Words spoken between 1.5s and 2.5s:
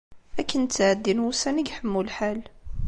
i iḥemmu lḥal.